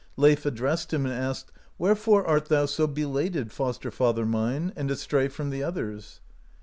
[0.17, 4.73] Leif ad dressed him, and asked: "Wherefore art thou so bela ted, foster father mine,
[4.75, 6.21] and astray from the others?